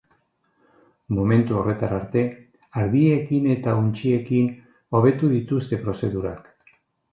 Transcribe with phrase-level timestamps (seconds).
[1.17, 2.23] Momentu horretararte,
[2.85, 4.51] ardiekin eta untxiekin
[5.01, 6.53] hobetu dituzte prozedurak.